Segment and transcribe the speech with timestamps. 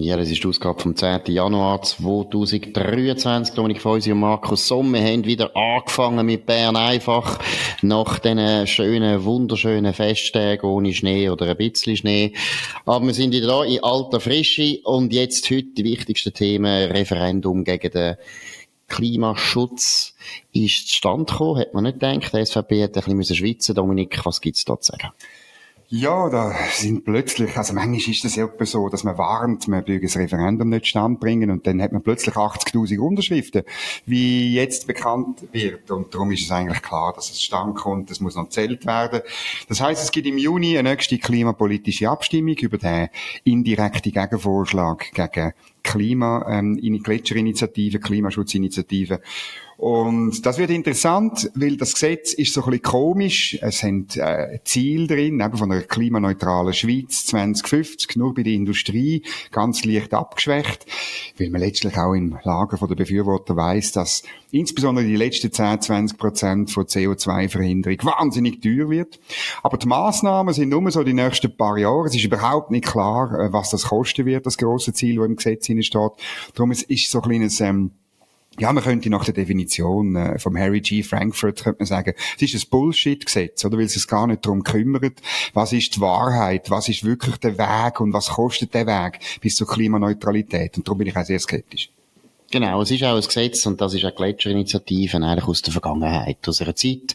[0.00, 1.22] Ja, das ist die Ausgabe vom 10.
[1.26, 3.52] Januar 2023.
[3.56, 7.40] Dominik Feusi und Markus Sommer haben wieder angefangen mit Bern einfach.
[7.82, 12.32] Nach diesen schönen, wunderschönen Festtagen ohne Schnee oder ein bisschen Schnee.
[12.86, 16.92] Aber wir sind wieder da in alter Frische und jetzt heute die wichtigsten Themen.
[16.92, 18.16] Referendum gegen den
[18.86, 20.14] Klimaschutz
[20.52, 22.32] ist zustande gekommen, hat man nicht gedacht.
[22.32, 25.12] Die SVP hat ein bisschen schwitzen Dominik, was gibt's da zu sagen?
[25.90, 29.98] Ja, da sind plötzlich, also manchmal ist das ja so, dass man warnt, man will
[30.00, 33.62] das Referendum nicht standbringen und dann hat man plötzlich 80.000 Unterschriften,
[34.04, 35.90] wie jetzt bekannt wird.
[35.90, 39.22] Und darum ist es eigentlich klar, dass es stand kommt, es muss noch zählt werden.
[39.70, 43.08] Das heißt, es gibt im Juni eine nächste klimapolitische Abstimmung über den
[43.44, 49.22] indirekten Gegenvorschlag gegen Klima, ähm, Gletscherinitiative, Klimaschutzinitiative.
[49.78, 53.56] Und das wird interessant, weil das Gesetz ist so ein bisschen komisch.
[53.62, 59.22] Es sind äh, Ziele drin, eben von einer klimaneutralen Schweiz 2050, nur bei der Industrie,
[59.52, 60.84] ganz leicht abgeschwächt,
[61.38, 66.18] weil man letztlich auch im Lager der Befürworter weiß, dass insbesondere die letzten 10, 20
[66.18, 69.20] Prozent von CO2-Verhinderung wahnsinnig teuer wird.
[69.62, 72.08] Aber die Massnahmen sind nur so die nächsten paar Jahre.
[72.08, 75.36] Es ist überhaupt nicht klar, äh, was das kosten wird, das große Ziel, das im
[75.36, 75.94] Gesetz steht.
[76.54, 77.92] Darum ist es so ein kleines, ähm,
[78.58, 81.02] ja, man könnte nach der Definition äh, vom Harry G.
[81.02, 83.78] Frankfurt könnte man sagen, es ist ein Bullshit-Gesetz, oder?
[83.78, 85.20] Weil es sich gar nicht darum kümmert,
[85.54, 89.56] was ist die Wahrheit, was ist wirklich der Weg und was kostet der Weg bis
[89.56, 90.76] zur Klimaneutralität.
[90.76, 91.90] Und darum bin ich auch sehr skeptisch.
[92.50, 96.48] Genau, es ist auch ein Gesetz und das ist eine Gletscherinitiative eigentlich aus der Vergangenheit,
[96.48, 97.14] aus einer Zeit,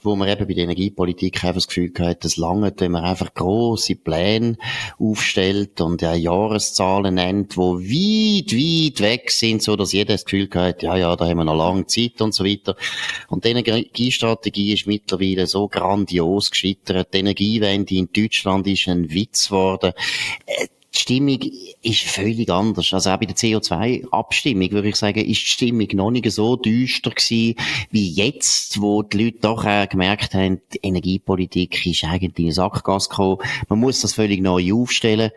[0.00, 3.34] wo man eben bei der Energiepolitik einfach das Gefühl hat, es lange, wenn man einfach
[3.34, 4.56] grosse Pläne
[4.98, 10.48] aufstellt und ja, Jahreszahlen nennt, wo weit, weit weg sind, so dass jeder das Gefühl
[10.54, 12.74] hat, ja, ja, da haben wir noch lange Zeit und so weiter.
[13.28, 17.12] Und die Energiestrategie ist mittlerweile so grandios gescheitert.
[17.12, 19.92] Die Energiewende in Deutschland ist ein Witz geworden
[20.46, 21.38] äh, die Stimmung
[21.82, 22.92] ist völlig anders.
[22.92, 27.10] Also auch bei der CO2-Abstimmung, würde ich sagen, ist die Stimmung noch nicht so düster
[27.10, 27.54] gewesen,
[27.90, 33.08] wie jetzt, wo die Leute doch äh, gemerkt haben, die Energiepolitik ist eigentlich in Sackgasse
[33.08, 33.38] gekommen.
[33.68, 35.30] Man muss das völlig neu aufstellen.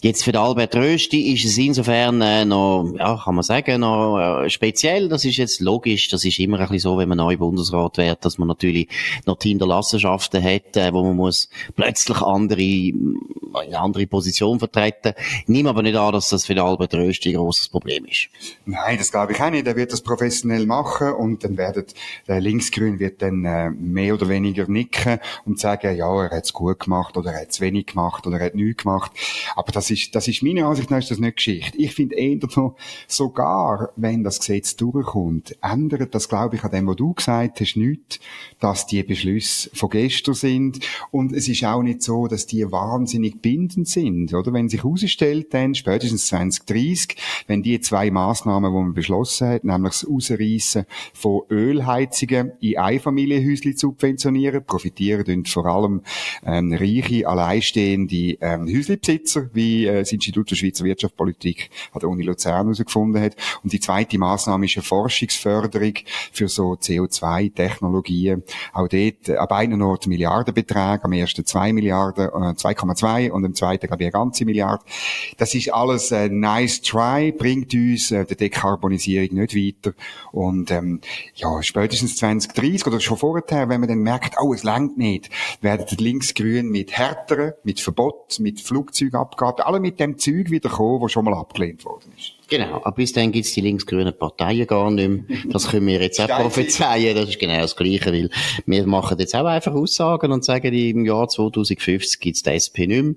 [0.00, 4.18] Jetzt für den Albert Rösti ist es insofern äh, noch, ja, kann man sagen, noch
[4.18, 5.08] äh, speziell.
[5.08, 6.08] Das ist jetzt logisch.
[6.08, 8.88] Das ist immer ein bisschen so, wenn man neu Bundesrat wird, dass man natürlich
[9.26, 15.14] noch die Hinterlassenschaften hat, äh, wo man muss plötzlich andere, eine andere Position vertreten hätten.
[15.46, 18.28] Nimm aber nicht an, dass das für den Albert Rösti ein grosses Problem ist.
[18.64, 19.66] Nein, das glaube ich auch nicht.
[19.66, 21.84] Er wird das professionell machen und dann werden,
[22.26, 26.52] der Linksgrün wird dann äh, mehr oder weniger nicken und sagen, ja, er hat es
[26.52, 29.12] gut gemacht oder er hat es wenig gemacht oder er hat nichts gemacht.
[29.56, 31.76] Aber das ist, das ist meiner Ansicht nach ist das nicht Geschichte.
[31.78, 36.86] Ich finde eher noch, sogar, wenn das Gesetz durchkommt, ändert das, glaube ich, an dem,
[36.86, 38.20] was du gesagt hast, nichts,
[38.58, 40.80] dass die Beschlüsse von gestern sind
[41.10, 44.52] und es ist auch nicht so, dass die wahnsinnig bindend sind, oder?
[44.52, 49.92] Wenn sich herausstellt, dann spätestens 2030, wenn die zwei Maßnahmen, die man beschlossen hat, nämlich
[49.92, 56.02] das Ausreißen von Ölheizungen in Einfamilienhäuschen subventionieren, profitieren vor allem
[56.44, 62.22] ähm, reiche, alleinstehende ähm, Häuslebesitzer, wie äh, das Institut für Schweizer Wirtschaftspolitik an der Uni
[62.22, 63.36] Luzern herausgefunden hat.
[63.62, 65.94] Und die zweite Maßnahme ist eine Forschungsförderung
[66.32, 68.42] für so CO2-Technologien.
[68.72, 73.54] Auch dort äh, an beiden Orten Milliardenbeträge, am ersten zwei Milliarden, äh, 2,2 und am
[73.54, 74.79] zweiten, glaube ich, eine ganze Milliarde.
[75.38, 79.94] Das ist alles ein nice try, bringt uns äh, der Dekarbonisierung nicht weiter.
[80.32, 81.00] Und ähm,
[81.34, 85.30] ja, spätestens 2030 oder schon vorher, wenn man dann merkt, oh, es langt nicht,
[85.60, 91.02] werden die Linksgrünen mit härteren, mit Verbot, mit Flugzeugabgaben, alle mit dem Zeug wieder kommen,
[91.02, 92.34] was schon mal abgelehnt worden ist.
[92.50, 95.38] Genau, aber bis dann gibt's die linksgrünen Parteien gar nicht mehr.
[95.50, 98.28] Das können wir jetzt auch prophezeien, das ist genau das Gleiche, weil
[98.66, 103.02] wir machen jetzt auch einfach Aussagen und sagen, im Jahr 2050 gibt's die SP nicht
[103.02, 103.14] mehr.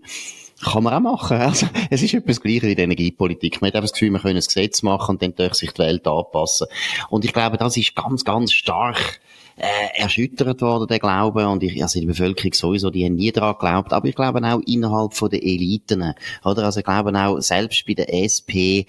[0.64, 1.38] Kann man auch machen.
[1.38, 3.62] Also, es ist etwas Gleiches wie die Energiepolitik.
[3.62, 5.80] Man hat einfach das Gefühl, wir können ein Gesetz machen und dann durch sich die
[5.80, 6.68] Welt anpassen.
[7.10, 9.20] Und ich glaube, das ist ganz, ganz stark
[9.56, 11.48] äh, erschüttert worden, der Glaube.
[11.48, 13.94] Und ich, also die Bevölkerung sowieso, die haben nie daran geglaubt.
[13.94, 16.14] Aber ich glaube auch innerhalb von der Eliten.
[16.44, 16.64] Oder?
[16.64, 18.86] Also ich glaube auch, selbst bei der SP,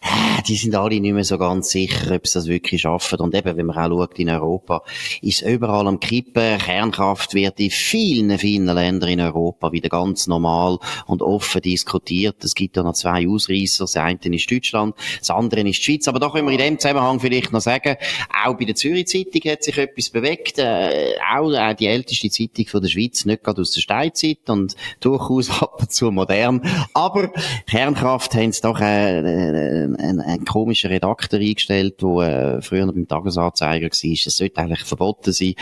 [0.00, 3.20] äh, die sind alle nicht mehr so ganz sicher, ob sie das wirklich schaffen.
[3.20, 4.82] Und eben, wenn man auch schaut in Europa,
[5.22, 6.58] ist überall am Kippen.
[6.58, 12.42] Kernkraft wird in vielen, vielen Ländern in Europa wieder ganz normal und offen diskutiert.
[12.44, 13.84] Es gibt ja noch zwei Ausreißer.
[13.84, 16.08] Das eine ist Deutschland, das andere ist die Schweiz.
[16.08, 17.96] Aber da können wir in dem Zusammenhang vielleicht noch sagen,
[18.44, 20.58] auch bei der Zürich Zeitung hat sich etwas bewegt.
[20.58, 24.76] Äh, auch äh, die älteste Zeitung von der Schweiz, nicht gerade aus der Steinzeit und
[25.00, 26.62] durchaus ab und zu modern.
[26.94, 27.30] Aber
[27.66, 33.86] Kernkraft haben sie doch äh, einen, einen komischen Redakteur eingestellt, der äh, früher beim Tagesanzeiger
[33.86, 33.90] war.
[33.90, 35.54] Das sollte eigentlich verboten sein.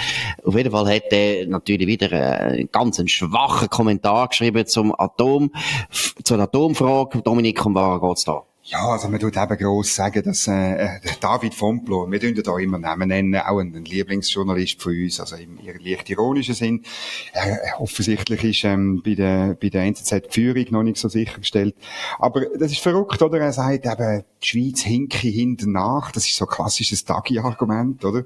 [0.45, 5.44] Auf jeden Fall hat er natürlich wieder äh, einen ganz schwachen Kommentar geschrieben zum Atom,
[6.23, 7.23] zur Atomfrage.
[7.23, 8.43] Dominik, um was geht's da?
[8.67, 12.79] Ja, also man tut eben gross sagen, dass äh, David Fomplo, wir tun da immer
[12.79, 16.83] Namen nennen, auch ein, Lieblingsjournalist von uns, also im leicht ironischen Sinn.
[17.35, 21.75] Äh, offensichtlich ist ähm, bei der bei der NZZ Führung noch nicht so sichergestellt.
[22.19, 23.39] Aber das ist verrückt, oder?
[23.39, 26.11] Er sagt eben, die Schweiz hinke hinten nach.
[26.11, 28.25] Das ist so ein klassisches Tagi-Argument, oder?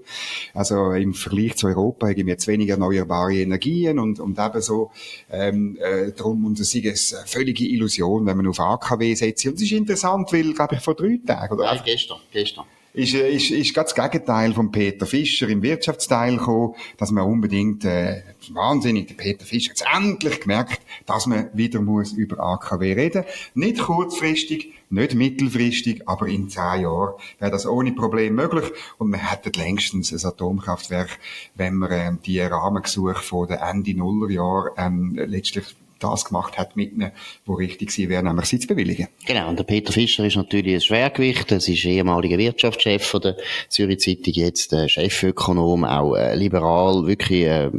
[0.54, 4.92] Also im Vergleich zu Europa haben wir zu wenig erneuerbare Energien und, und eben so
[5.32, 9.44] ähm, äh, darum, und es ist eine völlige Illusion, wenn man auf AKW setzt.
[9.46, 11.54] Und es ist interessant, will, glaube ich, vor drei Tagen.
[11.54, 11.64] Oder?
[11.64, 12.64] Nein, gestern, gestern.
[12.94, 17.84] Ist, äh, ist, ist das Gegenteil von Peter Fischer im Wirtschaftsteil gekommen, dass man unbedingt,
[17.84, 23.24] äh, wahnsinnig, der Peter Fischer hat endlich gemerkt, dass man wieder muss über AKW reden.
[23.54, 28.64] Nicht kurzfristig, nicht mittelfristig, aber in zehn Jahren wäre das ohne Problem möglich
[28.96, 31.18] und wir hätten längstens ein Atomkraftwerk,
[31.54, 36.92] wenn wir äh, die Rahmengesuche von den Ende Nullerjahr ähm, letztlich das gemacht hat mit
[36.92, 37.12] ihnen,
[37.44, 39.08] wo richtig sie wäre, nämlich sie zu bewilligen.
[39.26, 41.50] Genau, und der Peter Fischer ist natürlich ein Schwergewicht.
[41.50, 43.36] Das ist ehemaliger Wirtschaftschef von der
[43.68, 47.70] Zürich Zeitung, jetzt äh, Chefökonom, auch äh, liberal, wirklich, äh,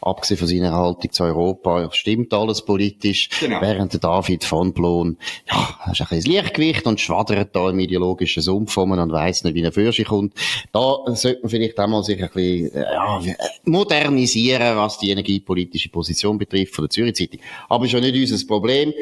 [0.00, 3.28] abgesehen von seiner Haltung zu Europa, stimmt alles politisch.
[3.40, 3.60] Genau.
[3.60, 5.16] Während der David von Blon,
[5.50, 9.54] ja, ist ein bisschen Lichtgewicht und schwadert da im ideologischen Sumpf rum und weiss nicht,
[9.54, 10.34] wie er für sich kommt.
[10.72, 13.20] Da sollte man vielleicht auch mal sich ein bisschen, äh, ja,
[13.64, 17.40] modernisieren, was die energiepolitische Position betrifft von der Zürich Zeitung.
[17.68, 18.92] Aber ja nicht unser Problem.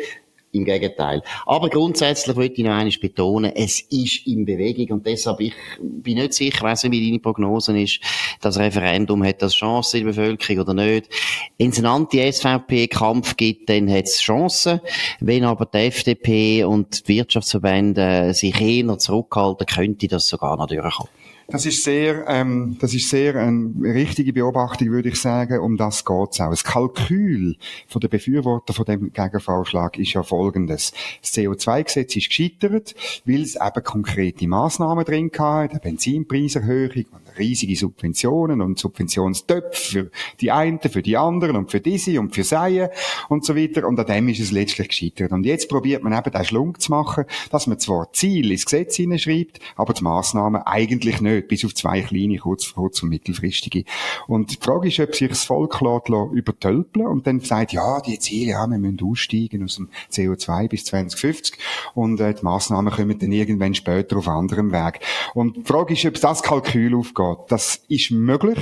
[0.54, 1.22] Im Gegenteil.
[1.46, 6.18] Aber grundsätzlich möchte ich noch eines betonen, es ist in Bewegung und deshalb ich bin
[6.18, 8.00] nicht sicher, weiss wie deine Prognose ist,
[8.42, 11.08] das Referendum hat das Chance in der Bevölkerung oder nicht.
[11.56, 14.80] Wenn es einen Anti-SVP-Kampf gibt, dann hat es Chancen.
[15.20, 21.21] Wenn aber die FDP und die Wirtschaftsverbände sich eher zurückhalten, könnte das sogar noch durchkommen.
[21.52, 25.60] Das ist sehr, ähm, das ist sehr eine richtige Beobachtung, würde ich sagen.
[25.60, 26.48] Um das geht's auch.
[26.48, 27.56] Das Kalkül
[27.88, 30.94] von der Befürworter von dem Gegenvorschlag ist ja folgendes.
[31.20, 32.94] Das CO2-Gesetz ist gescheitert,
[33.26, 40.10] weil es eben konkrete Massnahmen drin hatte, eine Benzinpreiserhöhung und riesige Subventionen und Subventionstöpfe für
[40.40, 42.90] die einen, für die anderen und für diese und für seine
[43.28, 43.86] und so weiter.
[43.86, 45.32] Und an dem ist es letztlich gescheitert.
[45.32, 48.96] Und jetzt probiert man eben den Schlunk zu machen, dass man zwar Ziel ins Gesetz
[48.96, 53.84] hineinschreibt, aber die Massnahmen eigentlich nicht bis auf zwei kleine, kurz, kurz- und mittelfristige.
[54.26, 55.92] Und die Frage ist, ob sich das Volk lässt,
[56.32, 60.84] übertölpeln und dann sagt, ja, die Ziele, ja, wir müssen aussteigen aus dem CO2 bis
[60.84, 61.58] 2050
[61.94, 65.00] und äh, die Massnahmen kommen dann irgendwann später auf anderem Weg.
[65.34, 67.21] Und die Frage ist, ob das Kalkül aufgeht.
[67.48, 68.58] Das ist möglich.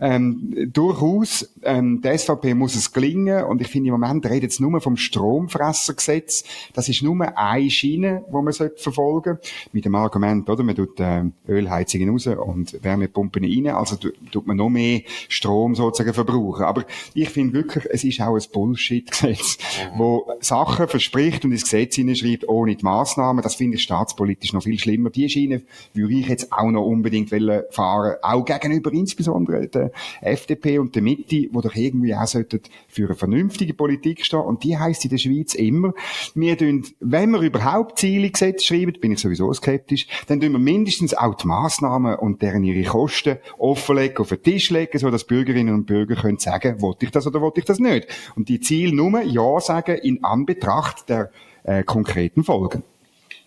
[0.00, 4.60] Ähm, durchaus, ähm, der SVP muss es gelingen und ich finde, im Moment redet es
[4.60, 6.44] nur vom Stromfressergesetz.
[6.74, 9.40] Das ist nur eine Schiene, die man verfolgen sollte.
[9.72, 10.62] Mit dem Argument, oder?
[10.62, 13.74] Man tut äh, Ölheizung Heizungen raus und Wärmepumpen rein.
[13.74, 16.64] Also tut man noch mehr Strom sozusagen verbrauchen.
[16.64, 16.84] Aber
[17.14, 19.58] ich finde wirklich, es ist auch ein Bullshit-Gesetz,
[19.94, 19.98] mhm.
[19.98, 23.42] wo Sachen verspricht und ins Gesetz hineinschreibt, ohne die Massnahmen.
[23.42, 25.10] Das finde ich staatspolitisch noch viel schlimmer.
[25.10, 25.62] Die Schiene
[25.94, 27.91] würde ich jetzt auch noch unbedingt fahren,
[28.22, 33.14] auch gegenüber insbesondere der FDP und der Mitte, die doch irgendwie auch sollten für eine
[33.14, 34.40] vernünftige Politik stehen.
[34.40, 35.92] Und die heisst in der Schweiz immer,
[36.34, 40.58] wir tun, wenn wir überhaupt Ziele Gesetz schreiben, bin ich sowieso skeptisch, dann tun wir
[40.58, 45.24] mindestens auch die Massnahmen und deren ihre Kosten offenlegen, auf den Tisch legen, so dass
[45.24, 48.06] Bürgerinnen und Bürger können sagen, wollte ich das oder wollte ich das nicht.
[48.36, 51.30] Und die Ziel nur Ja sagen in Anbetracht der
[51.64, 52.82] äh, konkreten Folgen.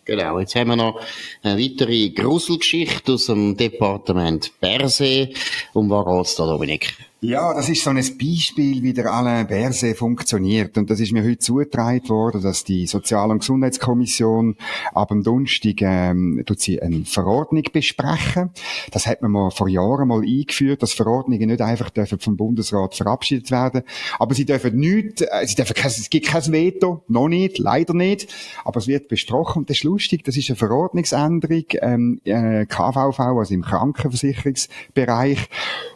[0.06, 1.02] Genau, jetzt haben wir noch
[1.42, 5.34] eine weitere Gruselgeschichte aus dem Departement Bersee.
[5.74, 6.94] Um was geht's da, Dominik?
[7.22, 10.77] Ja, das ist so ein Beispiel, wie der Alain Berset funktioniert.
[10.77, 14.57] Und das ist mir heute zugetragen worden, dass die Sozial- und Gesundheitskommission
[14.93, 18.51] ab dem Donnerstag ähm, tut sie eine Verordnung besprechen.
[18.91, 22.95] Das hat man mal vor Jahren mal eingeführt, dass Verordnungen nicht einfach dürfen vom Bundesrat
[22.95, 23.84] verabschiedet werden.
[24.19, 28.27] Aber sie dürfen nicht, äh, sie dürfen es gibt kein Veto, noch nicht, leider nicht.
[28.65, 29.60] Aber es wird besprochen.
[29.60, 35.50] Und das ist lustig, das ist eine Verordnungsänderung, ähm, äh, KVV, also im Krankenversicherungsbereich,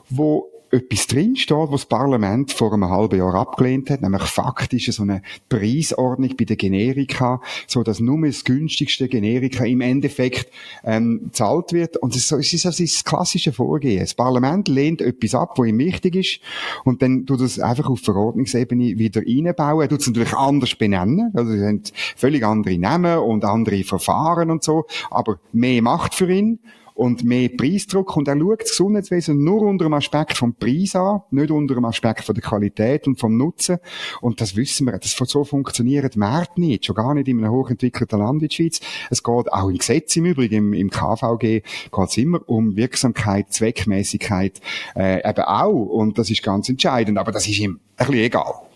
[0.09, 5.03] wo etwas drinsteht, was das Parlament vor einem halben Jahr abgelehnt hat, nämlich faktisch so
[5.03, 10.51] eine Preisordnung bei den Generika, so dass nur das günstigste Generika im Endeffekt
[10.83, 11.97] ähm, zahlt wird.
[11.97, 13.99] Und es ist, so, es ist also das klassische Vorgehen.
[14.01, 16.39] Das Parlament lehnt etwas ab, was ihm wichtig ist,
[16.83, 19.81] und dann tut es einfach auf Verordnungsebene wieder reinbauen.
[19.81, 24.51] Er tut es natürlich anders benennen, also es sind völlig andere Namen und andere Verfahren
[24.51, 26.59] und so, aber mehr Macht für ihn.
[26.99, 28.17] Und mehr Preisdruck.
[28.17, 31.85] Und er schaut das Gesundheitswesen nur unter dem Aspekt vom Preis an, nicht unter dem
[31.85, 33.77] Aspekt von der Qualität und vom Nutzen.
[34.19, 37.53] Und das wissen wir, das so funktioniert die Märkte nicht, schon gar nicht in einem
[37.53, 38.81] hochentwickelten Land wie die Schweiz.
[39.09, 43.53] Es geht auch im Gesetz im Übrigen, im, im KVG geht es immer um Wirksamkeit,
[43.53, 44.59] Zweckmäßigkeit
[44.97, 45.85] äh, eben auch.
[45.85, 48.68] Und das ist ganz entscheidend, aber das ist ihm ein bisschen egal.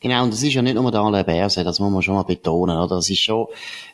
[0.00, 2.22] Genau, und das ist ja nicht nur der Alain Berset, das muss man schon mal
[2.22, 2.96] betonen, oder?
[2.96, 3.46] Das ist schon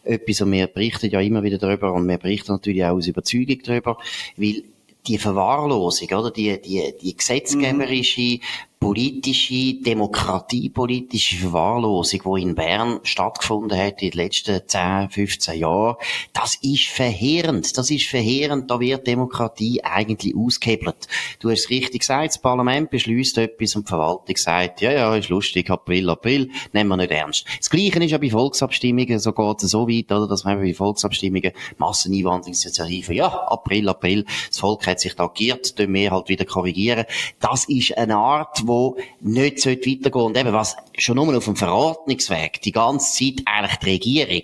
[0.02, 3.58] etwas, und wir berichten ja immer wieder darüber, und wir berichten natürlich auch aus Überzeugung
[3.64, 3.96] darüber,
[4.36, 4.64] weil
[5.06, 6.30] die Verwahrlosung, oder?
[6.30, 8.38] Die, die, die gesetzgeberische,
[8.84, 15.96] politische, demokratiepolitische Verwahrlosung, die in Bern stattgefunden hat in den letzten 10, 15 Jahren,
[16.34, 17.78] das ist verheerend.
[17.78, 18.70] Das ist verheerend.
[18.70, 21.08] Da wird Demokratie eigentlich ausgehebelt.
[21.38, 25.16] Du hast es richtig gesagt, das Parlament beschließt etwas und die Verwaltung sagt, ja, ja,
[25.16, 27.46] ist lustig, April, April, nehmen wir nicht ernst.
[27.58, 30.74] Das Gleiche ist ja bei Volksabstimmungen, so geht es so weit, oder, dass man bei
[30.74, 36.44] Volksabstimmungen Masseneinwanderungsinitiativen, ja, April, April, das Volk hat sich da agiert, tun wir halt wieder
[36.44, 37.06] korrigieren.
[37.40, 40.18] Das ist eine Art, wo wo nicht weitergehen sollte.
[40.18, 44.42] Und eben, was schon nur auf dem Verordnungsweg die ganze Zeit eigentlich die Regierung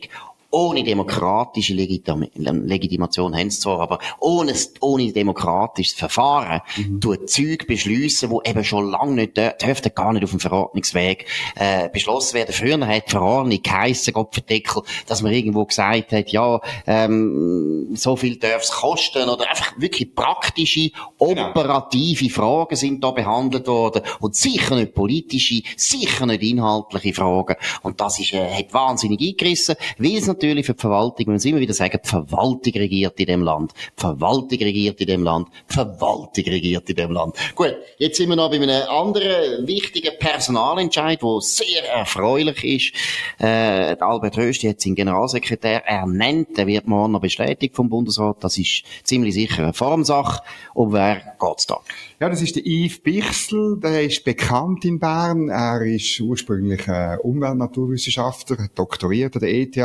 [0.51, 7.01] ohne demokratische Legitim Legitimation haben sie zwar, aber ohne, ohne demokratisches Verfahren mhm.
[7.01, 11.89] tut Zeug beschliessen, wo eben schon lange nicht dürften gar nicht auf dem Verordnungsweg äh,
[11.89, 12.53] beschlossen werden.
[12.53, 18.37] Früher hat die Verordnung geheissen, Gottverdeckel, dass man irgendwo gesagt hat, ja, ähm, so viel
[18.37, 21.51] darf es kosten oder einfach wirklich praktische, genau.
[21.51, 22.35] operative genau.
[22.35, 27.57] Fragen sind da behandelt worden und sicher nicht politische, sicher nicht inhaltliche Fragen.
[27.83, 31.61] Und das ist, äh, hat wahnsinnig eingerissen, weil es natürlich für die Verwaltung, wir immer
[31.61, 35.75] wieder sagen, die Verwaltung regiert in dem Land, die Verwaltung regiert in dem Land, die
[35.75, 37.37] Verwaltung regiert in dem Land.
[37.55, 42.93] Gut, jetzt sind wir noch bei einem anderen wichtigen Personalentscheid, der sehr erfreulich ist.
[43.39, 48.57] Äh, Albert Rösti hat seinen Generalsekretär ernannt, der wird morgen noch bestätigt vom Bundesrat, das
[48.57, 50.43] ist ziemlich sicher eine Formsache.
[50.73, 51.81] Um wer geht's da?
[52.23, 55.49] Ja, das ist der Yves Bichsel, der ist bekannt in Bern.
[55.49, 59.79] Er ist ursprünglich äh, Umweltnaturwissenschaftler, doktoriert an der ETH,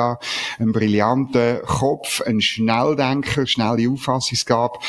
[0.60, 4.80] ein brillanter Kopf, ein Schnelldenker, schnelle Auffassungsgabe.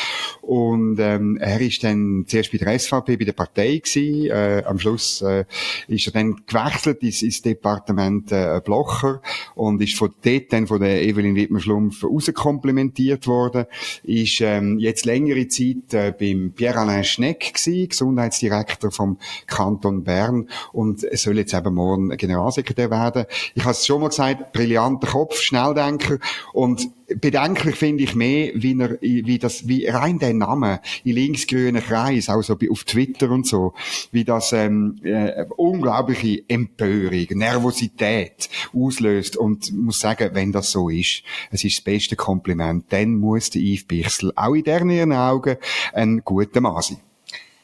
[0.41, 4.25] Und ähm, er ist dann zuerst bei der SVP, bei der Partei gewesen.
[4.29, 5.45] Äh, am Schluss äh,
[5.87, 9.21] ist er dann gewechselt ins, ins Departement äh, Blocher
[9.55, 13.67] und ist von dort dann von der Evelyn Wittmer-Schlumpf rauskomplementiert worden.
[14.03, 20.49] Ist ähm, jetzt längere Zeit äh, beim Pierre-Alain Schneck Beck gewesen, Gesundheitsdirektor vom Kanton Bern
[20.71, 23.25] und soll jetzt eben morgen Generalsekretär werden.
[23.55, 26.17] Ich habe es schon mal gesagt, brillanter Kopf, Schnelldenker
[26.53, 31.81] und bedenklich finde ich mehr, wie er, wie das, wie rein der Name in linksgrünen
[31.81, 33.73] Kreis, auch so auf Twitter und so,
[34.11, 41.23] wie das ähm, äh, unglaubliche Empörung, Nervosität auslöst und muss sagen, wenn das so ist,
[41.51, 45.57] es ist das beste Kompliment, dann muss der Yves Bichsel auch in deren Augen
[45.93, 47.06] ein guter Mann sein.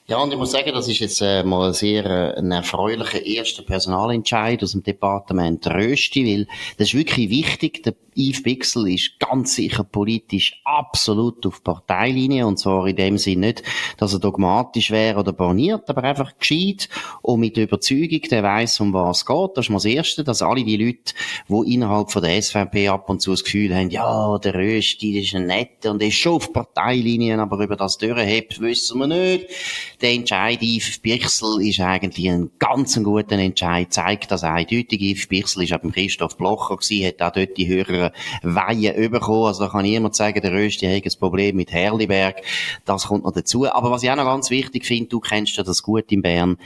[0.06, 3.64] Ja, und ich muss sagen, das ist jetzt äh, mal sehr äh, ein erfreulicher erster
[3.64, 7.84] Personalentscheid aus dem Departement Rösti, weil das ist wirklich wichtig.
[7.84, 13.40] Der Yves Bixel ist ganz sicher politisch absolut auf Parteilinie und zwar in dem Sinn
[13.40, 13.64] nicht,
[13.98, 16.90] dass er dogmatisch wäre oder borniert, aber einfach gescheit
[17.22, 19.52] und mit Überzeugung, der weiß, um was es geht.
[19.56, 21.14] Das ist mal das Erste, dass alle die Leute,
[21.48, 25.26] die innerhalb von der SVP ab und zu das Gefühl haben, ja, der Rösti, das
[25.26, 29.08] ist ein netter und der ist schon auf Parteilinien, aber über das durchhebt, wissen wir
[29.08, 29.48] nicht.
[30.04, 35.00] Der Entscheid Yves Bixel ist eigentlich ein ganz guter Entscheid, zeigt das eindeutig.
[35.00, 38.10] Yves Bixel ist auch beim Christoph Blocher gewesen, hat auch dort die höheren
[38.42, 39.46] Weihen bekommen.
[39.46, 42.42] Also da kann niemand sagen, der Rösti hat ein Problem mit Herliberg.
[42.84, 43.66] Das kommt noch dazu.
[43.72, 46.58] Aber was ich auch noch ganz wichtig finde, du kennst ja das gut in Bern,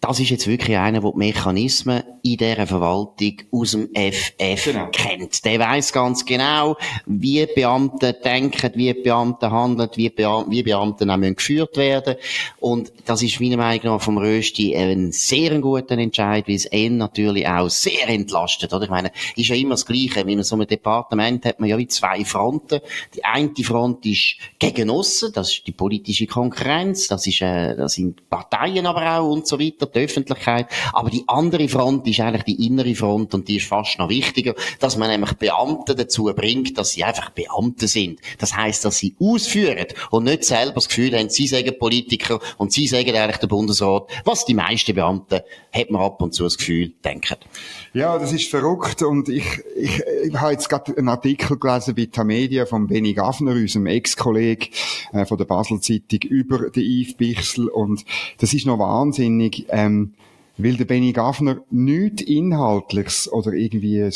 [0.00, 4.88] das ist jetzt wirklich einer, der die Mechanismen in dieser Verwaltung aus dem FF genau.
[4.92, 5.44] kennt.
[5.44, 6.76] Der weiß ganz genau,
[7.06, 12.16] wie Beamte denken, wie Beamte handeln, wie, Beam wie Beamte auch geführt werden.
[12.60, 16.98] Und das ist meiner Meinung nach vom Rösti ein sehr guter Entscheid, weil es ihn
[16.98, 18.72] natürlich auch sehr entlastet.
[18.74, 18.84] Oder?
[18.84, 20.20] Ich meine, ist ja immer das Gleiche.
[20.20, 22.80] In so einem Departement hat man ja wie zwei Fronten.
[23.14, 27.94] Die eine Front ist gegen aussen, das ist die politische Konkurrenz, das ist, äh, das
[27.94, 30.66] sind Parteien aber auch und so weiter die Öffentlichkeit.
[30.92, 34.54] Aber die andere Front ist eigentlich die innere Front und die ist fast noch wichtiger,
[34.80, 38.20] dass man nämlich Beamte dazu bringt, dass sie einfach Beamte sind.
[38.38, 42.72] Das heißt, dass sie ausführen und nicht selber das Gefühl haben, sie sagen Politiker und
[42.72, 45.40] sie sagen eigentlich der Bundesrat, was die meisten Beamten,
[45.72, 47.36] hat man ab und zu das Gefühl, denken.
[47.96, 52.04] Ja, das ist verrückt und ich, ich, ich habe jetzt gerade einen Artikel gelesen bei
[52.04, 54.66] Tamedia von Benny Gaffner, unserem Ex-Kollege
[55.14, 58.04] äh, von der Basel-Zeitung, über den Yves Bichsel und
[58.36, 60.12] das ist noch wahnsinnig, ähm,
[60.58, 64.12] weil der Benny Gaffner nichts Inhaltliches oder irgendwie ein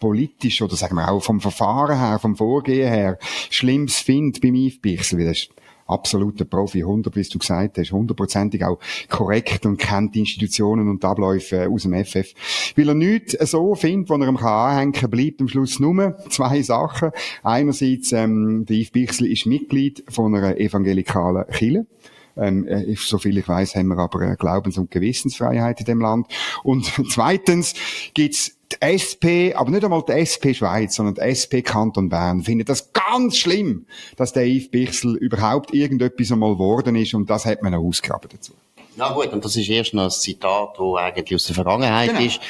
[0.00, 4.80] politisch oder sagen wir auch vom Verfahren her, vom Vorgehen her, Schlimmes findet beim Yves
[4.80, 5.46] Bichsel, weil das
[5.92, 11.04] absoluter Profi, 100, wie du gesagt hast, hundertprozentig auch korrekt und kennt die Institutionen und
[11.04, 12.32] Abläufe aus dem FF.
[12.76, 16.62] Weil er nichts so findet, wo er ihm anhängen kann, bleibt am Schluss nur zwei
[16.62, 17.10] Sachen.
[17.42, 21.86] Einerseits, ähm, der Yves Bichsel ist Mitglied von einer evangelikalen Kirche.
[22.36, 26.26] Ähm, äh, so viel ich weiß, haben wir aber Glaubens- und Gewissensfreiheit in dem Land.
[26.62, 27.74] Und zweitens
[28.14, 32.68] gibt's die SP, aber nicht einmal die SP Schweiz, sondern die SP Kanton Bern, findet
[32.68, 33.86] das ganz schlimm,
[34.16, 38.30] dass der Yves Bichsel überhaupt irgendetwas einmal geworden ist und das hat man auch ausgraben
[38.32, 38.54] dazu.
[38.96, 42.20] Na gut, und das ist erst noch ein Zitat, das eigentlich aus der Vergangenheit genau,
[42.20, 42.40] ist.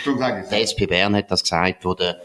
[0.51, 2.21] Die SP Bern hat das gesagt, wo der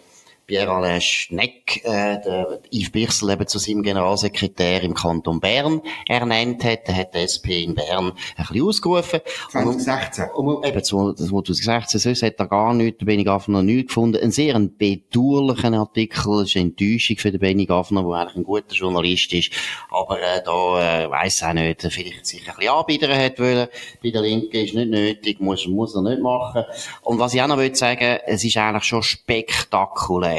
[0.48, 6.88] Pierre-Alain Schneck, äh, der Yves Bichsel eben zu seinem Generalsekretär im Kanton Bern ernannt hat.
[6.88, 9.20] Der hat die SP in Bern ein bisschen ausgerufen.
[9.52, 10.30] 2016.
[10.34, 14.24] Und, und, eben 2016, sonst hat er gar nichts, der Benny Gaffner nichts gefunden.
[14.24, 18.38] Ein sehr ein bedauerlichen Artikel, das ist eine Enttäuschung für den Benny Gaffner, der eigentlich
[18.38, 19.52] ein guter Journalist ist.
[19.92, 23.68] Aber äh, da äh, weiss auch nicht, vielleicht sich ein bisschen anbieten hat wollen.
[24.02, 26.64] Bei der Linken ist nicht nötig, muss, muss er nicht machen.
[27.02, 30.37] Und was ich auch noch will sagen, es ist eigentlich schon spektakulär.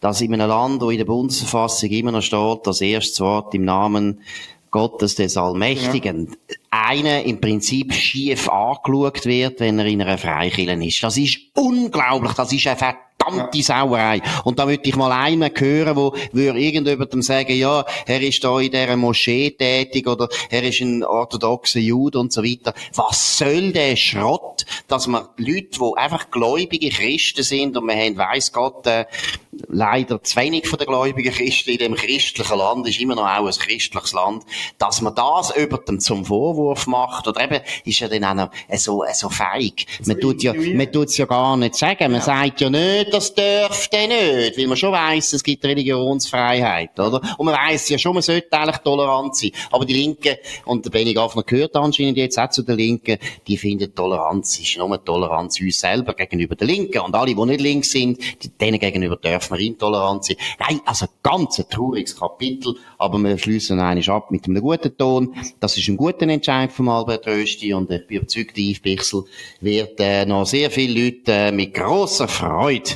[0.00, 3.64] Dass in einem Land, wo in der Bundesverfassung immer noch steht, das erste Wort im
[3.64, 4.20] Namen
[4.70, 6.56] Gottes des Allmächtigen, ja.
[6.70, 11.02] einer im Prinzip schief angeschaut wird, wenn er in einer Freikirche ist.
[11.02, 14.20] Das ist unglaublich, das ist eine verdammte Sauerei.
[14.44, 18.60] Und da würde ich mal einen hören, wo würde irgendjemandem sagen, ja, er ist da
[18.60, 22.74] in dieser Moschee tätig oder er ist ein orthodoxer Jude und so weiter.
[22.94, 28.16] Was soll der Schrott, dass man Leute, die einfach gläubige Christen sind und man haben,
[28.16, 29.06] weiss Gott, äh,
[29.68, 33.46] leider zu wenig von den gläubigen Christen in dem christlichen Land, ist immer noch auch
[33.46, 34.44] ein christliches Land,
[34.78, 38.50] dass man das über dem zum Vorwurf macht, oder eben, ist ja dann auch noch
[38.76, 39.86] so, so feig.
[40.04, 42.12] Man tut ja, man tut's ja gar nicht sagen.
[42.12, 42.26] Man ja.
[42.26, 47.20] sagt ja nicht, das dürfte nicht, weil man schon weiss, es gibt Religionsfreiheit, oder?
[47.38, 49.50] Und man weiss ja schon, man sollte eigentlich tolerant sein.
[49.70, 53.56] Aber die Linken, und der Benny Gaffner gehört anscheinend jetzt auch zu den Linken, die
[53.56, 57.00] finden Toleranz ist nur Toleranz uns selber gegenüber den Linken.
[57.00, 58.18] Und alle, die nicht links sind,
[58.60, 60.36] denen gegenüber dürfen wir intolerant sein.
[60.58, 65.34] Nein, also ganz ein trauriges Kapitel, aber wir schließen eines ab mit einem guten Ton.
[65.60, 69.24] Das ist ein guter Entscheid von Albert Rösti und ich bin überzeugt, Yves Bichsel
[69.60, 72.90] wird äh, noch sehr viele Leute äh, mit grosser Freude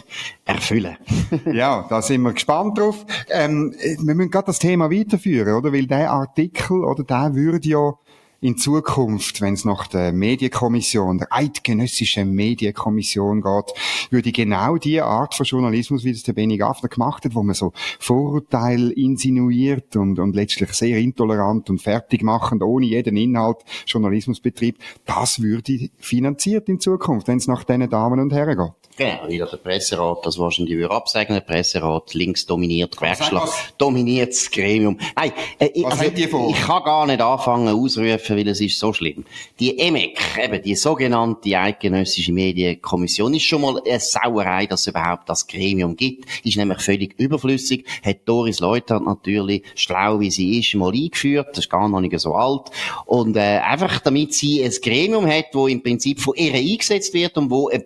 [0.45, 0.97] erfüllen.
[1.53, 3.05] ja, da sind wir gespannt drauf.
[3.29, 5.73] Ähm, wir müssen gerade das Thema weiterführen, oder?
[5.73, 7.95] Weil der Artikel, oder der würde ja
[8.41, 13.75] in Zukunft, wenn es nach der Medienkommission, der eidgenössischen Medienkommission geht,
[14.11, 17.55] würde genau die Art von Journalismus, wie das der Benny Gaffner gemacht hat, wo man
[17.55, 24.41] so Vorurteile insinuiert und, und letztlich sehr intolerant und fertig machend, ohne jeden Inhalt Journalismus
[24.41, 28.81] betreibt, das würde finanziert in Zukunft, wenn es nach diesen Damen und Herren geht.
[29.01, 34.51] Genau, wieder der Presserat, das wahrscheinlich würde absagen, der Presserat, links dominiert, Gewerkschaft, dominiert das
[34.51, 34.99] Gremium.
[35.17, 39.25] Nein, äh, was also, ich kann gar nicht anfangen ausrufen, weil es ist so schlimm.
[39.59, 45.29] Die EMEC, eben die sogenannte Eidgenössische Medienkommission, ist schon mal eine Sauerei, dass es überhaupt
[45.29, 46.27] das Gremium gibt.
[46.45, 47.87] Ist nämlich völlig überflüssig.
[48.05, 51.49] Hat Doris Leutert natürlich, schlau wie sie ist, mal eingeführt.
[51.51, 52.71] Das ist gar noch nicht so alt.
[53.07, 57.37] Und äh, einfach damit sie ein Gremium hat, wo im Prinzip von ihr eingesetzt wird
[57.39, 57.85] und wo im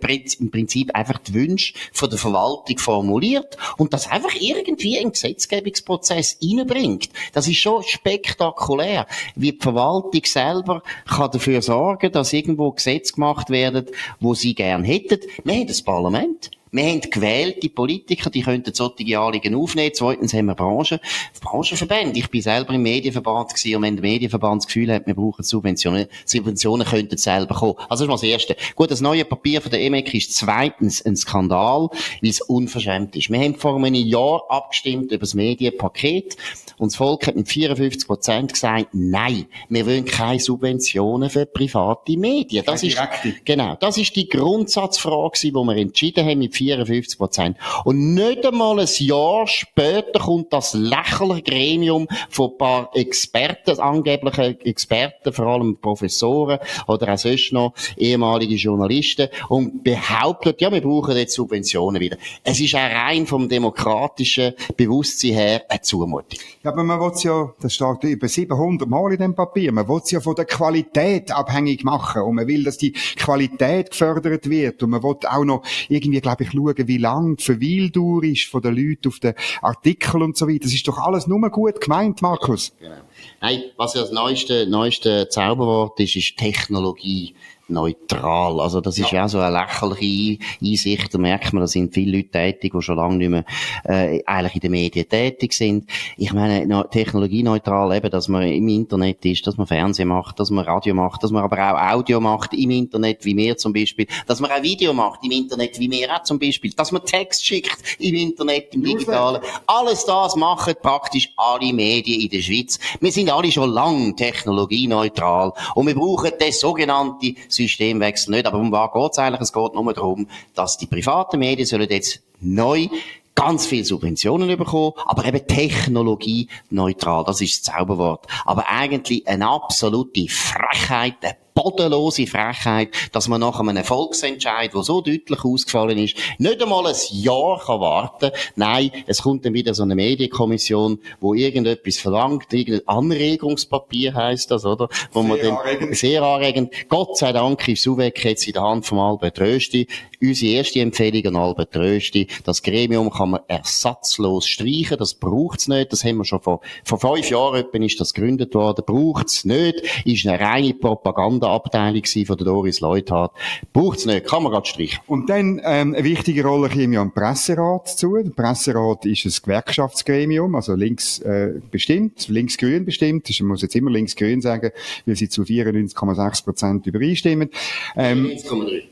[0.50, 6.38] Prinzip einfach die Wünsche von der Verwaltung formuliert und das einfach irgendwie in den Gesetzgebungsprozess
[6.42, 7.10] reinbringt.
[7.32, 13.48] Das ist schon spektakulär, wie die Verwaltung selber kann dafür sorgen, dass irgendwo Gesetze gemacht
[13.48, 13.86] werden,
[14.20, 15.20] wo sie gern hätten.
[15.44, 16.50] Wir das Parlament.
[16.74, 19.92] Wir haben gewählte Politiker, die könnten solche Anliegen aufnehmen.
[19.94, 20.98] Zweitens haben wir Branchen,
[21.40, 22.18] Branchenverbände.
[22.18, 25.44] Ich bin selber im Medienverband gewesen und wenn der Medienverband das Gefühl hat, wir brauchen
[25.44, 27.74] Subventionen, Subventionen könnten selber kommen.
[27.88, 28.56] Also das ist mal das Erste.
[28.74, 33.30] Gut, das neue Papier von der EMEC ist zweitens ein Skandal, weil es unverschämt ist.
[33.30, 36.36] Wir haben vor einem Jahr abgestimmt über das Medienpaket
[36.78, 42.16] und das Volk hat mit 54 Prozent gesagt, nein, wir wollen keine Subventionen für private
[42.16, 42.64] Medien.
[42.66, 42.98] Das ist,
[43.44, 47.56] genau, das ist die Grundsatzfrage, die wir entschieden haben mit 54 Prozent.
[47.84, 54.60] Und nicht einmal ein Jahr später kommt das lächerliche Gremium von ein paar Experten, angeblichen
[54.60, 61.16] Experten, vor allem Professoren oder auch sonst noch ehemalige Journalisten und behauptet, ja, wir brauchen
[61.16, 62.16] jetzt Subventionen wieder.
[62.42, 66.40] Es ist auch rein vom demokratischen Bewusstsein her eine Zumutung.
[66.62, 70.00] Ja, aber man will ja, das steht über 700 Mal in dem Papier, man will
[70.06, 74.90] ja von der Qualität abhängig machen und man will, dass die Qualität gefördert wird und
[74.90, 78.76] man will auch noch irgendwie, glaube ich, schauen, wie lang die Verweildauer ist von den
[78.76, 80.60] Leuten auf den Artikeln und so weiter.
[80.64, 82.72] Das ist doch alles nur gut gemeint, Markus.
[82.80, 82.96] Genau.
[83.40, 87.34] Nein, was ja das neueste, neueste Zauberwort ist, ist Technologie
[87.68, 88.60] neutral.
[88.60, 91.14] Also das ist ja auch so eine lächerliche Einsicht.
[91.14, 93.44] Da merkt man, da sind viele Leute tätig, die schon lange nicht mehr
[93.84, 95.88] äh, eigentlich in den Medien tätig sind.
[96.16, 100.64] Ich meine, technologieneutral eben, dass man im Internet ist, dass man Fernsehen macht, dass man
[100.64, 104.40] Radio macht, dass man aber auch Audio macht im Internet, wie wir zum Beispiel, dass
[104.40, 107.78] man auch Video macht im Internet, wie wir auch zum Beispiel, dass man Text schickt
[107.98, 109.42] im Internet, im Digitalen.
[109.66, 112.78] Alles das machen praktisch alle Medien in der Schweiz.
[113.00, 118.46] Wir sind alle schon lang technologieneutral und wir brauchen das sogenannte Systemwechsel nicht.
[118.46, 119.40] Aber um was geht's eigentlich?
[119.40, 122.88] Es geht nur darum, dass die privaten Medien sollen jetzt neu
[123.34, 128.26] ganz viel Subventionen bekommen, aber eben technologieneutral, das ist das Zauberwort.
[128.44, 135.00] Aber eigentlich eine absolute Frechheit, eine bodenlose Frechheit, dass man nach einem Volksentscheid, der so
[135.00, 139.82] deutlich ausgefallen ist, nicht einmal ein Jahr kann warten Nein, es kommt dann wieder so
[139.82, 144.88] eine Medienkommission, wo irgendetwas verlangt, irgendein Anregungspapier heißt das, oder?
[145.12, 145.96] Wo sehr man dann, anregend.
[145.96, 146.72] Sehr anregend.
[146.88, 149.86] Gott sei Dank ist Suwek jetzt in der Hand von Albert Rösti.
[150.20, 152.28] Unsere erste Empfehlung an Albert Rösti.
[152.44, 154.98] Das Gremium kann man ersatzlos streichen.
[154.98, 155.92] Das braucht's nicht.
[155.92, 158.84] Das haben wir schon vor, vor fünf Jahren ist das gegründet worden.
[158.86, 159.82] Braucht's nicht.
[160.04, 163.32] Ist eine reine Propaganda Abteilung von der Doris Leuthard.
[163.72, 165.00] Braucht's nicht, kann man gerade streichen.
[165.06, 168.16] Und dann, ähm, eine wichtige Rolle käme ja am Presserat zu.
[168.16, 173.28] Der Presserat ist ein Gewerkschaftsgremium, also links, äh, bestimmt, links-grün bestimmt.
[173.30, 174.70] Ich muss jetzt immer links-grün sagen,
[175.06, 177.50] weil sie zu 94,6 Prozent übereinstimmen.
[177.96, 178.82] Ähm, 94,3.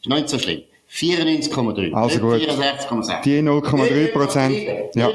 [0.00, 0.62] Ist nicht so schlimm.
[0.96, 1.92] 94,3.
[1.92, 2.40] Also gut.
[2.40, 3.22] 64,6.
[3.22, 4.56] Die 0,3 Prozent.
[4.94, 5.10] Ja.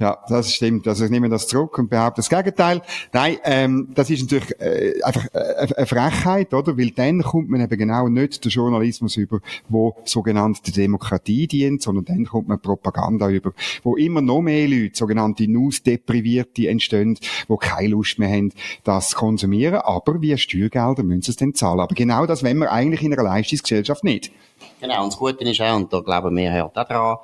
[0.00, 0.88] ja, das stimmt.
[0.88, 2.82] Also ich nehme das zurück und behaupte das Gegenteil.
[3.12, 6.76] Nein, ähm, das ist natürlich äh, einfach äh, eine Frechheit, oder?
[6.76, 9.38] Weil dann kommt man eben genau nicht den Journalismus über,
[9.68, 13.52] wo sogenannte Demokratie dient, sondern dann kommt man Propaganda über,
[13.84, 17.16] wo immer noch mehr Leute, sogenannte News-Deprivierte entstehen,
[17.46, 19.76] wo keine Lust mehr haben, das zu konsumieren.
[19.76, 21.78] Aber wie Steuergelder müssen sie es dann zahlen.
[21.78, 24.32] Aber genau das wenn wir eigentlich in einer Leistungsgesellschaft nicht.
[24.86, 27.16] Genau, und das Gute ist auch, und da glauben wir halt auch dran,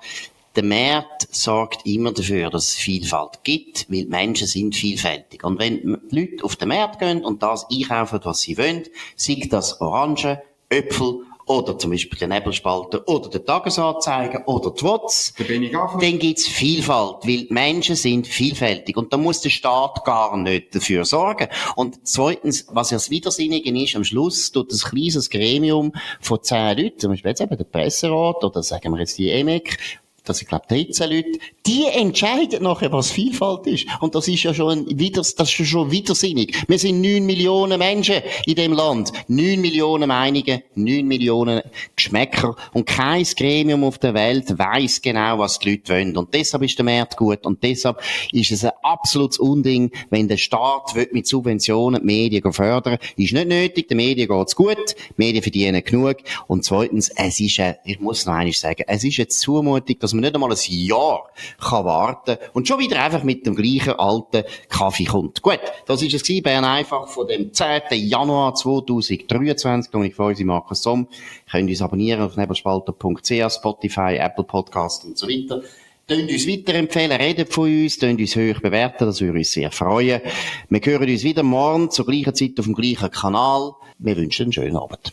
[0.57, 5.45] der Markt sorgt immer dafür, dass es Vielfalt gibt, weil Menschen sind vielfältig.
[5.45, 8.83] Und wenn die Leute auf den Markt gehen und das einkaufen, was sie wollen,
[9.15, 10.39] sei das Orangen,
[10.71, 16.47] Äpfel oder zum Beispiel den Nebelspalter oder den Tagesanzeiger oder die WOTS, da dann gibt's
[16.47, 21.49] Vielfalt, weil Menschen sind vielfältig und da muss der Staat gar nicht dafür sorgen.
[21.77, 26.79] Und zweitens, was ja das Widersinnige ist, am Schluss tut ein kleines Gremium von zehn
[26.79, 29.79] Leuten, zum Beispiel jetzt eben der Presserat oder sagen wir jetzt die EMEC,
[30.25, 33.87] das sind, glaube 13 Leute, die entscheiden nachher, was Vielfalt ist.
[34.01, 36.57] Und das ist ja schon wieder, das ist schon widersinnig.
[36.69, 39.13] Wir sind 9 Millionen Menschen in dem Land.
[39.29, 41.63] 9 Millionen Meinungen, 9 Millionen
[41.97, 42.57] Geschmäcker.
[42.73, 46.17] Und kein Gremium auf der Welt weiß genau, was die Leute wollen.
[46.17, 47.45] Und deshalb ist der Markt gut.
[47.45, 52.99] Und deshalb ist es ein absolutes Unding, wenn der Staat mit Subventionen die Medien fördern
[53.17, 56.17] Ist nicht nötig, den Medien geht's gut, die Medien verdienen genug.
[56.47, 60.12] Und zweitens, es ist, ein, ich muss noch einmal sagen, es ist jetzt Zumutung, dass
[60.13, 61.29] man nicht einmal ein Jahr
[61.61, 65.43] kann warten und schon wieder einfach mit dem gleichen alten Kaffee kommt.
[65.43, 67.83] Gut, das ist es Bern einfach von dem 10.
[67.91, 69.91] Januar 2023.
[69.91, 71.09] Dominik Feusi, Markus Somm.
[71.51, 75.63] Könnt uns abonnieren auf nebelspalter.ch, Spotify, Apple Podcast und so weiter.
[76.09, 80.21] Tönt uns weiterempfehlen, redet von uns, tönt uns hoch bewerten, das würde uns sehr freuen.
[80.69, 83.73] Wir hören uns wieder morgen zur gleichen Zeit auf dem gleichen Kanal.
[83.99, 85.13] Wir wünschen einen schönen Abend.